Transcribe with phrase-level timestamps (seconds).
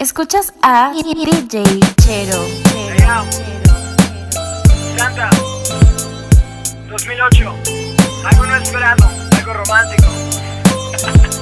[0.00, 2.46] Escuchas a DJ Chero.
[4.96, 5.28] Santa,
[6.88, 7.54] 2008,
[8.24, 9.04] algo no esperado,
[9.36, 10.08] algo romántico.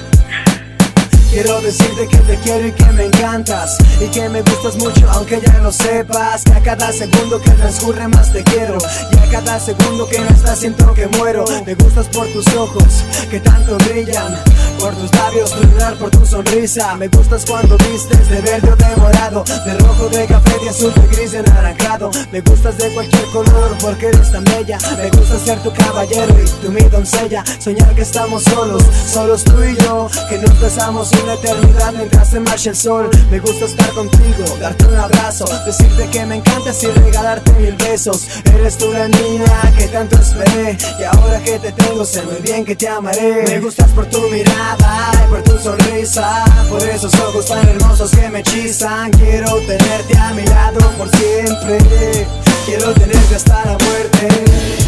[1.41, 3.79] Quiero decirte que te quiero y que me encantas.
[4.01, 6.43] Y que me gustas mucho aunque ya lo sepas.
[6.43, 8.77] Que a cada segundo que transcurre más te quiero.
[9.13, 11.45] Y a cada segundo que no estás siento que muero.
[11.65, 14.37] Me gustas por tus ojos que tanto brillan.
[14.81, 16.97] Por tus labios brillar por tu sonrisa.
[16.97, 19.45] Me gustas cuando vistes de verde o de morado.
[19.65, 22.11] De rojo, de café, de azul, de gris, de anaranjado.
[22.33, 24.79] Me gustas de cualquier color porque eres tan bella.
[24.97, 27.45] Me gusta ser tu caballero y tú mi doncella.
[27.61, 30.09] Soñar que estamos solos, solos tú y yo.
[30.29, 33.11] Que nos besamos una eternidad mientras se marcha el sol.
[33.31, 38.29] Me gusta estar contigo, darte un abrazo, decirte que me encantas y regalarte mil besos.
[38.55, 42.65] Eres tú la niña que tanto esperé y ahora que te tengo sé muy bien
[42.65, 43.45] que te amaré.
[43.47, 48.29] Me gustas por tu mirada y por tu sonrisa, por esos ojos tan hermosos que
[48.29, 49.11] me hechizan.
[49.13, 52.27] Quiero tenerte a mi lado por siempre.
[52.67, 54.88] Quiero tenerte hasta la muerte.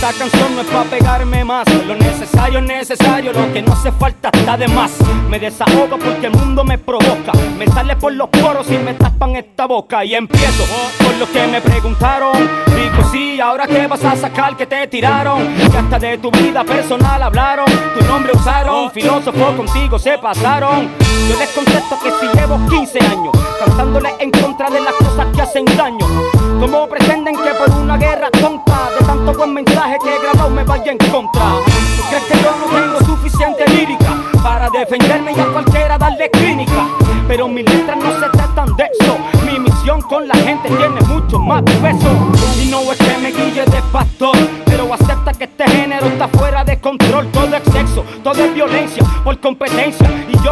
[0.00, 1.66] Esta canción no es para pegarme más.
[1.86, 4.92] Lo necesario es necesario, lo que no hace falta está de más.
[5.28, 7.32] Me desahogo porque el mundo me provoca.
[7.58, 10.02] Me sale por los poros y me tapan esta boca.
[10.02, 10.64] Y empiezo
[11.04, 12.32] por lo que me preguntaron.
[12.34, 15.46] Digo, sí, ahora qué vas a sacar que te tiraron.
[15.70, 17.66] Que hasta de tu vida personal hablaron.
[17.94, 20.88] Tu nombre usaron, filósofo contigo se pasaron.
[21.28, 25.42] Yo les contesto que si llevo 15 años cantándole en contra de las cosas que
[25.42, 26.06] hacen daño.
[26.60, 30.62] Como pretenden que por una guerra tonta de tanto buen mensaje que he grabado me
[30.62, 31.54] vaya en contra?
[31.96, 36.86] ¿Tú crees que yo no tengo suficiente lírica para defenderme y a cualquiera darle clínica?
[37.26, 39.16] Pero mis letras no se tratan de eso.
[39.50, 42.10] Mi misión con la gente tiene mucho más peso.
[42.62, 46.62] Y no es que me guille de pastor, pero acepta que este género está fuera
[46.62, 47.26] de control.
[47.32, 50.10] Todo es sexo, todo es violencia por competencia.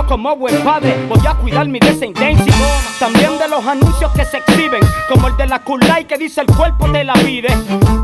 [0.08, 2.54] Y como buen padre voy a cuidar mi descendencia.
[2.98, 6.46] También de los anuncios que se exhiben, como el de la Kulai que dice el
[6.46, 7.48] cuerpo te la pide.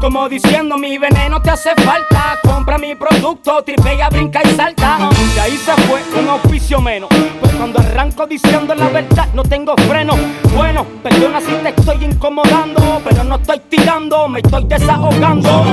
[0.00, 2.38] Como diciendo mi veneno te hace falta.
[2.42, 5.08] Compra mi producto, tripea, brinca y salta.
[5.34, 7.08] De ahí se fue un auspicio menos.
[7.40, 10.14] Pues cuando arranco diciendo la verdad no tengo freno.
[10.54, 15.64] Bueno, perdona si te estoy incomodando, pero no estoy tirando, me estoy desahogando.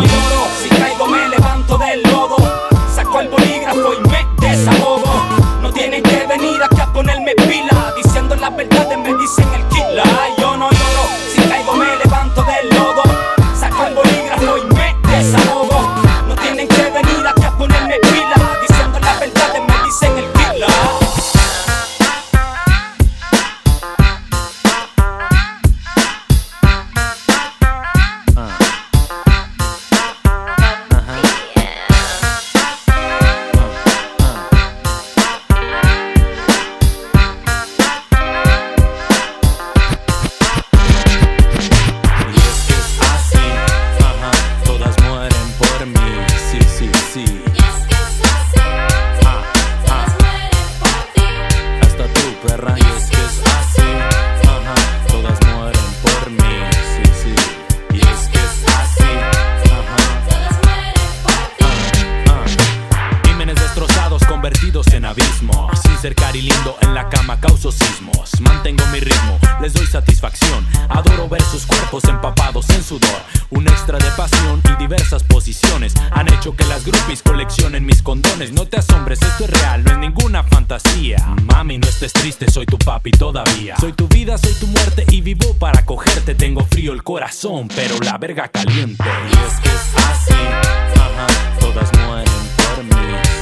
[70.90, 73.22] Adoro ver sus cuerpos empapados en sudor.
[73.50, 78.52] Un extra de pasión y diversas posiciones han hecho que las groupies coleccionen mis condones.
[78.52, 81.18] No te asombres, esto es real, no es ninguna fantasía.
[81.46, 83.76] Mami, no estés triste, soy tu papi todavía.
[83.80, 86.36] Soy tu vida, soy tu muerte y vivo para cogerte.
[86.36, 89.04] Tengo frío el corazón, pero la verga caliente.
[89.04, 91.28] Y es que es así, ajá,
[91.60, 93.41] todas mueren por mí.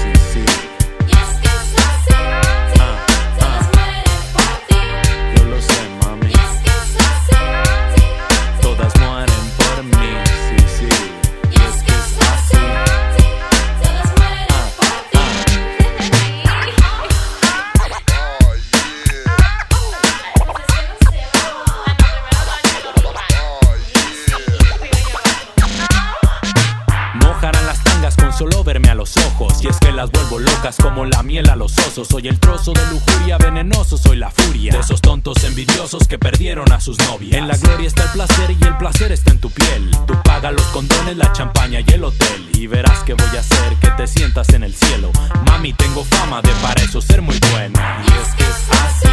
[30.00, 32.08] las vuelvo locas como la miel a los osos.
[32.08, 36.72] Soy el trozo de lujuria venenoso, soy la furia de esos tontos envidiosos que perdieron
[36.72, 37.34] a sus novias.
[37.34, 39.92] En la gloria está el placer y el placer está en tu piel.
[40.08, 42.50] Tú paga los condones, la champaña y el hotel.
[42.54, 45.12] Y verás que voy a hacer que te sientas en el cielo.
[45.46, 48.02] Mami, tengo fama de para eso ser muy buena.
[48.02, 49.10] Y es que es así,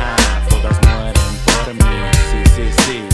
[0.00, 1.14] ah, todas mueren
[1.44, 1.96] por mí.
[2.30, 3.13] Sí, sí, sí.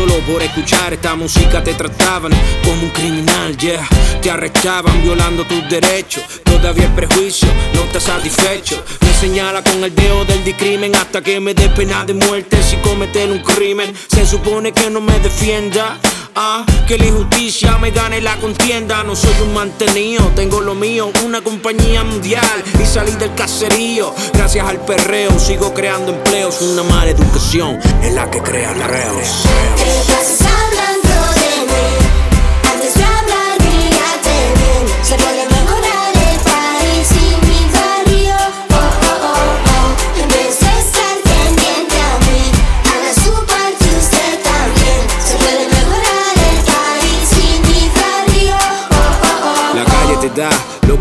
[0.00, 2.32] Solo por escuchar esta música te trataban
[2.64, 3.86] como un criminal, yeah.
[4.22, 6.24] Te arrestaban violando tus derechos.
[6.42, 8.82] Todavía el prejuicio no está satisfecho.
[9.02, 12.76] Me señala con el dedo del discrimen hasta que me dé pena de muerte si
[12.76, 13.94] cometer un crimen.
[14.08, 16.00] Se supone que no me defienda.
[16.34, 19.02] Ah, que la injusticia me gane la contienda.
[19.02, 24.14] No soy un mantenido, tengo lo mío, una compañía mundial y salí del caserío.
[24.34, 26.60] Gracias al perreo sigo creando empleos.
[26.62, 29.44] Una mala educación es la que crea reos.
[29.76, 30.49] ¿Qué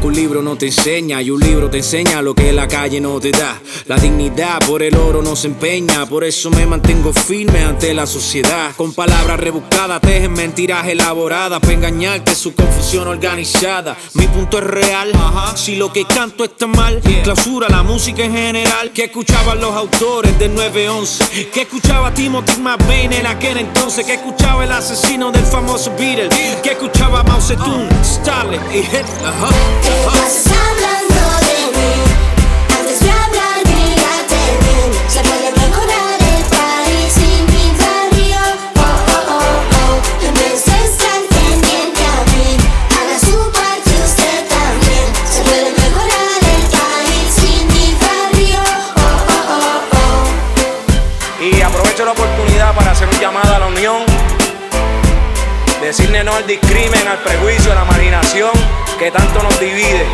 [0.04, 3.20] un libro no te enseña y un libro te enseña lo que la calle no
[3.20, 3.62] te da.
[3.90, 8.06] La dignidad por el oro no se empeña, por eso me mantengo firme ante la
[8.06, 8.72] sociedad.
[8.78, 13.98] Con palabras rebuscadas, tejen mentiras elaboradas para engañarte su confusión organizada.
[14.14, 15.12] Mi punto es real,
[15.56, 18.92] si lo que canto está mal, clausura la música en general.
[18.92, 24.66] Que escuchaban los autores del 911, que escuchaba Timothy McVeigh en aquel entonces, que escuchaba
[24.66, 26.30] el asesino del famoso Beatle,
[26.62, 29.04] que escuchaba Mao Zedong, Stalin y Hitler.
[29.26, 29.50] ajá.
[29.82, 30.99] ¿Qué
[56.40, 58.52] al discrimen, al prejuicio, a la marginación
[58.98, 60.06] que tanto nos divide.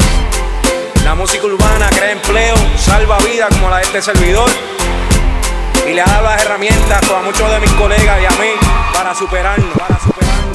[1.03, 4.49] La música urbana crea empleo, salva vidas como la de este servidor.
[5.87, 8.49] Y le ha dado las herramientas a muchos de mis colegas y a mí
[8.91, 9.77] para superarnos.
[9.77, 10.54] Para superarnos.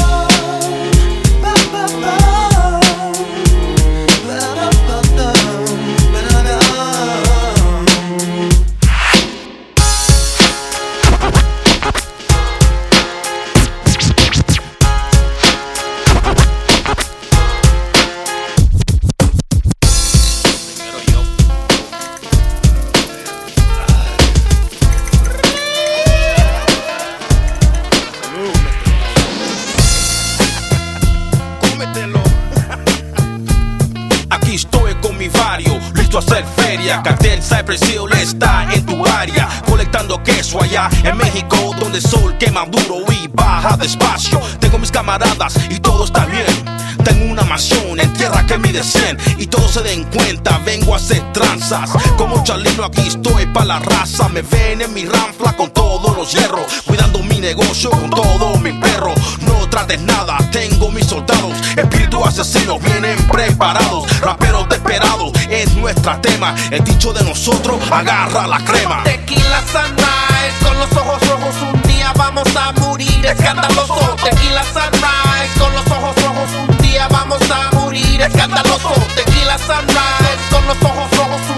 [51.71, 52.03] Tranzas.
[52.17, 56.31] Como Charlino aquí estoy pa' la raza, me ven en mi ranfla con todos los
[56.31, 59.13] hierros, cuidando mi negocio con todo mi perro.
[59.41, 66.55] No trates nada, tengo mis soldados, espíritus asesinos vienen preparados, raperos desesperados, es nuestra tema.
[66.71, 69.03] El dicho de nosotros, agarra la crema.
[69.03, 74.15] Tequila sunrise, con los ojos rojos un día vamos a morir escandaloso.
[74.23, 78.93] Tequila sunrise, con los ojos rojos un día vamos a morir escandaloso.
[79.15, 81.50] Tequila sunrise, con los ojos rojos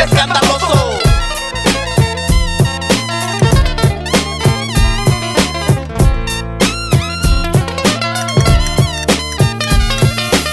[0.00, 0.98] escandaloso.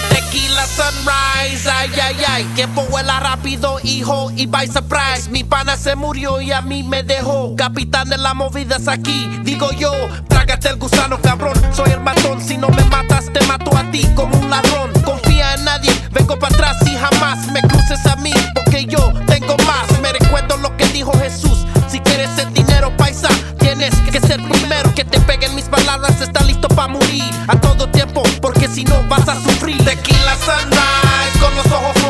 [0.10, 2.44] Tequila sunrise, ay, ay, ay.
[2.56, 5.30] Tiempo vuela rápido, hijo, y by surprise.
[5.30, 7.56] Mi pana se murió y a mí me dejó.
[7.56, 9.92] Capitán de las movidas aquí, digo yo.
[10.28, 11.54] Trágate el gusano, cabrón.
[11.74, 12.42] Soy el matón.
[12.42, 14.92] Si no me matas, te mato a ti como un ladrón.
[16.32, 18.32] Vengo para atrás y jamás me cruces a mí.
[18.54, 20.00] Porque yo tengo más.
[20.02, 21.66] Me recuerdo lo que dijo Jesús.
[21.88, 24.94] Si quieres el dinero, paisa, tienes que ser primero.
[24.96, 27.32] Que te peguen mis palabras, está listo para morir.
[27.48, 29.84] A todo tiempo, porque si no vas a sufrir.
[29.84, 32.01] Tequila sunrise, con los ojos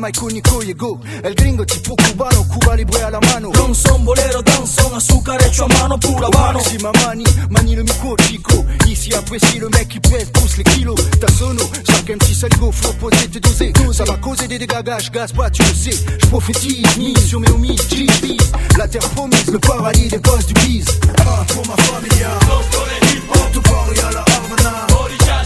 [0.00, 1.00] Nico llegó.
[1.22, 3.50] El gringo tipo cubano, Cuba libre a la mano.
[3.52, 6.60] Ron son, bolero, danzón, azúcar hecho a mano, pura mano.
[6.60, 8.64] Si ma mani, le micro chico.
[8.86, 10.96] Ici apprécie le mec qui pèse, pousse les kilos.
[11.20, 13.72] Ta sono, chaque un petit saligo, faut poser te doser.
[13.92, 15.96] Ça va causer des dégâts, gaz pas, tu le sais.
[16.18, 18.52] Je prophétise, mise sur mes homies, G-Biz.
[18.78, 20.86] La terre promise, le paradis des boss du bise.
[21.18, 24.86] Un pour ma familia, dos por el hip hop, tu Paris a la Havana.
[24.98, 25.44] Orilla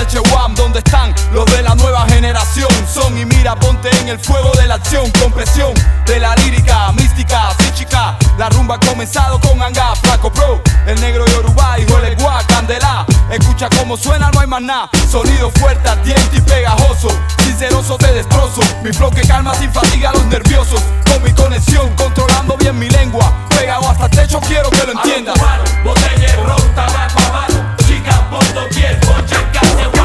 [0.00, 2.68] de Chewam, están los de la nueva generación.
[2.92, 5.74] Son y mira, ponte en el fuego de la acción, con presión
[6.06, 8.16] de la lírica, mística, psíquica.
[8.38, 13.04] La rumba ha comenzado con Anga, Flaco Pro, el negro Yoruba, hijo el Egua, Candela.
[13.30, 14.88] Escucha cómo suena, no hay más nada.
[15.10, 17.08] Sonido fuerte, ardiente y pegajoso.
[17.44, 18.62] Sinceroso te destrozo.
[18.82, 20.80] Mi flow que calma sin fatiga a los nerviosos.
[21.10, 23.32] Con mi conexión, controlando bien mi lengua.
[23.50, 25.36] Pegado hasta el techo, quiero que lo entiendas.
[25.84, 27.20] Botella ron, tabaco
[27.86, 29.00] chicas por doquier,
[29.60, 29.99] ponche en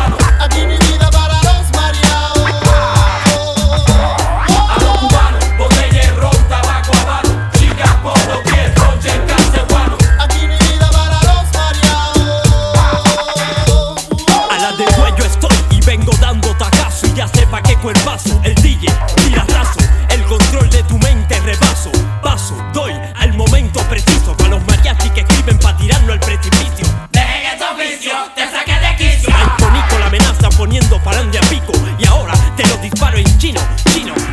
[31.05, 33.61] disparan de a pico y ahora te lo disparo en chino,
[33.93, 34.24] chino.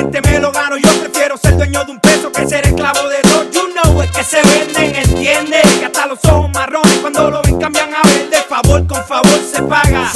[0.00, 3.50] Me lo gano, yo prefiero ser dueño de un peso que ser esclavo de dos.
[3.52, 5.60] You know, es que se venden, entiende.
[5.78, 8.36] Que hasta los ojos marrones cuando lo ven cambian a verde.
[8.48, 10.10] Favor con favor se paga.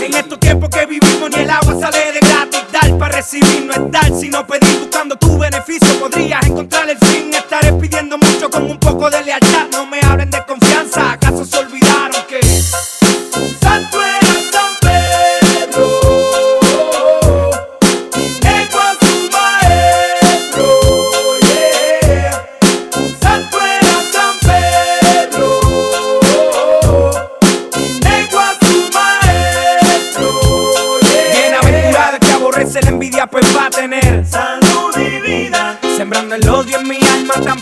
[0.00, 2.60] En estos tiempos que vivimos, ni el agua sale de gratis.
[2.72, 5.98] Dar para recibir no es dar, sino pedir buscando tu beneficio.
[5.98, 7.32] Podrías encontrar el fin.
[7.34, 9.66] Estaré pidiendo mucho con un poco de lealtad.
[9.72, 12.40] No me hablen de confianza, ¿acaso se olvidaron que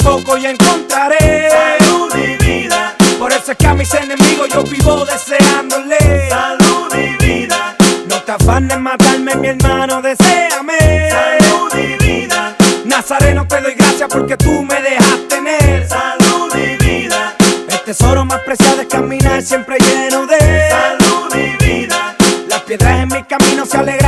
[0.08, 2.94] tampoco ya encontraré salud y vida.
[3.18, 7.76] Por eso es que a mis enemigos yo vivo deseándole salud y vida.
[8.08, 12.56] No te afanes matarme, mi hermano, deséame salud y vida.
[12.84, 17.34] Nazareno, te doy gracias porque tú me dejas tener salud y vida.
[17.68, 22.16] El tesoro más preciado es caminar siempre lleno de salud y vida.
[22.48, 24.07] Las piedras en mi camino se alegraran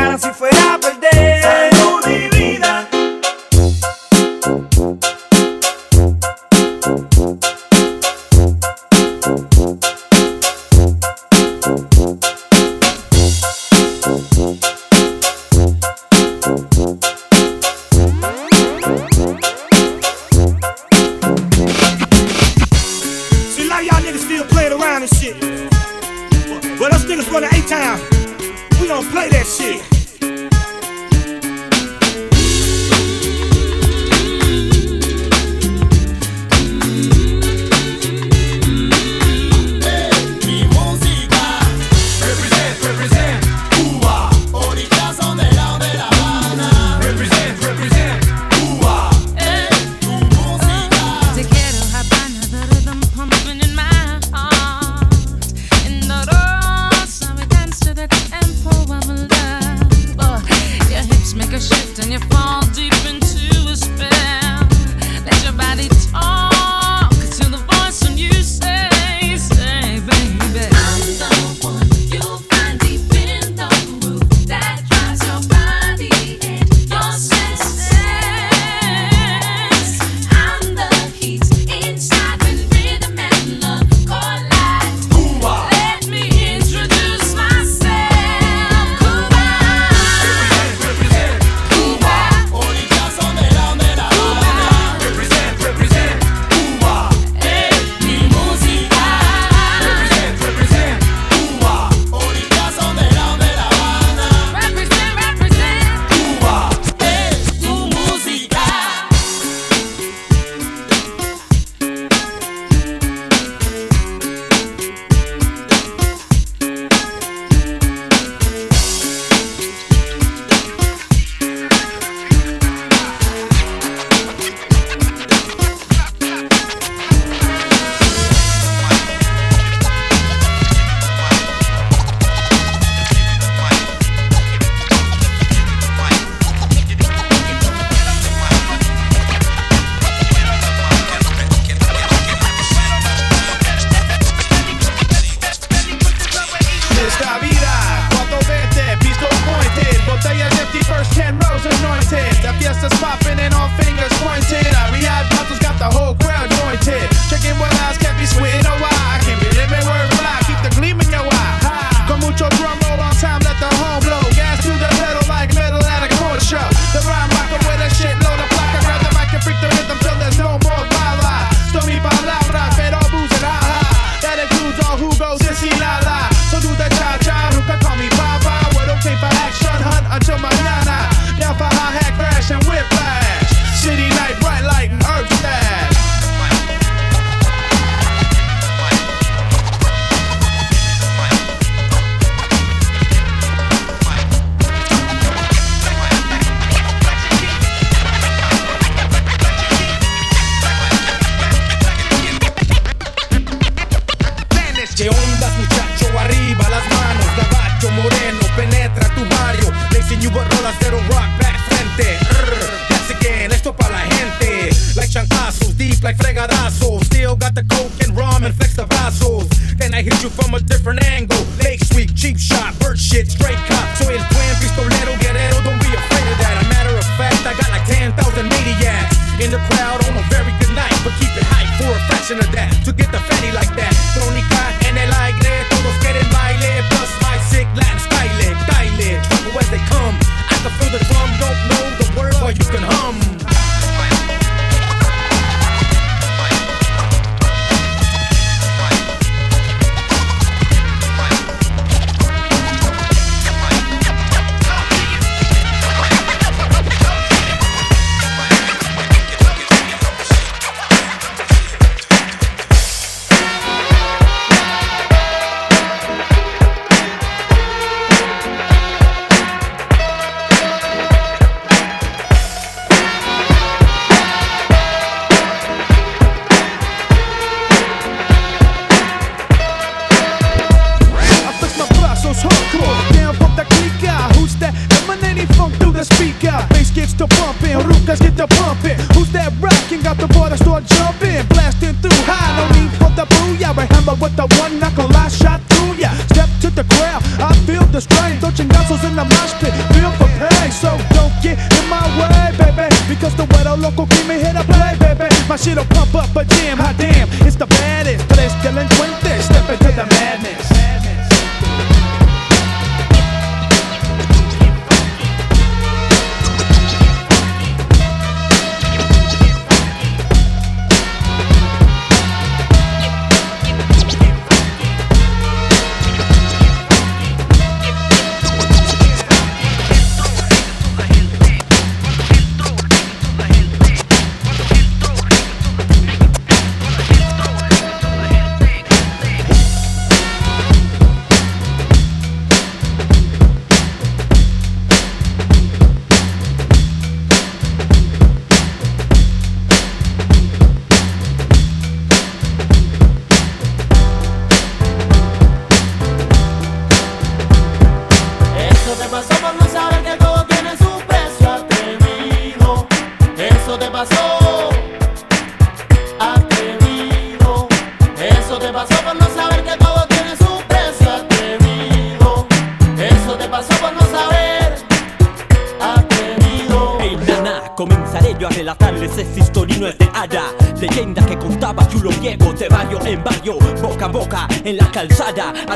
[62.41, 64.67] fall deep into a spell.
[65.27, 66.30] Let your body talk.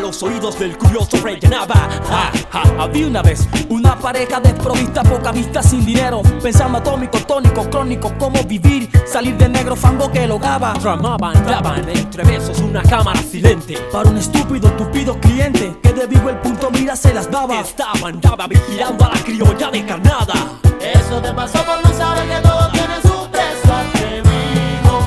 [0.05, 1.75] los oídos del curioso rellenaba.
[2.07, 6.21] Ja, ja, había una vez una pareja desprovista, poca vista, sin dinero.
[6.43, 10.75] Pensando atómico, tónico, crónico, cómo vivir, salir de negro fango que lograba.
[10.75, 13.79] Ramaban, daban entre besos una cámara silente.
[13.91, 17.61] Para un estúpido, tupido cliente que de vivo el punto mira se las daba.
[17.61, 20.35] Estaban, daba vigilando a la criolla de carnada.
[20.83, 25.01] Eso te pasó por no saber que todo tiene su precio atrevido.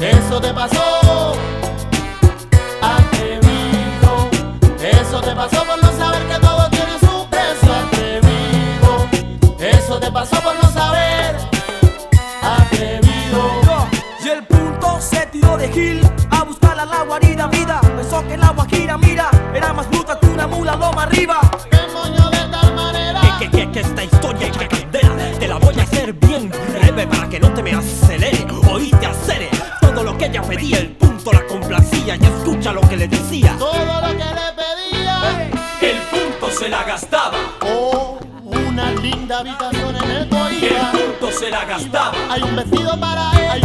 [0.00, 0.91] Eso te pasó.
[30.54, 33.56] pedía, el punto la complacía y escucha lo que le decía.
[33.58, 37.38] Todo lo que le pedía, el punto se la gastaba.
[37.62, 40.90] Oh, una linda habitación en el Goya.
[40.92, 42.14] El punto se la gastaba.
[42.28, 43.61] Hay un vestido para él,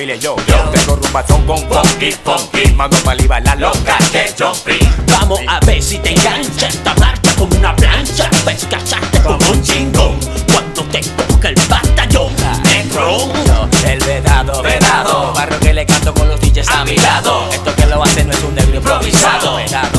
[0.00, 2.72] dile yo, yo tengo rumbazón con funky, funky.
[2.74, 4.78] Mando para la loca que jumpy.
[5.06, 8.30] Vamos a ver si te engancha esta marcha como una plancha.
[8.46, 12.32] Ves cachaste como un chingón cuando te toca el batallón.
[12.64, 13.28] Negro,
[13.84, 15.32] El vedado, vedado.
[15.34, 17.48] Barrio que le canto con los DJs a mi lado.
[17.52, 19.56] Esto que lo hace no es un negro improvisado.
[19.56, 19.89] Vedado,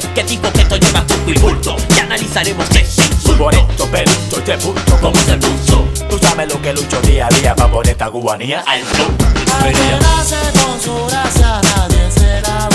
[0.00, 2.98] vez que digo que esto lleva truco y bulto Y analizaremos qué es.
[2.98, 7.00] Insulto Bonito, pelucho y te punto como es el pulso Tú sabes lo que lucho
[7.02, 9.08] día a día pa' poner esta cubanía al flow
[9.62, 12.68] Al que nace con su gracia nadie se la